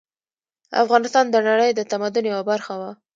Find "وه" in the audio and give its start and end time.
2.79-2.91